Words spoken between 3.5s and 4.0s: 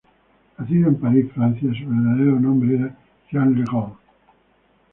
Le Gall.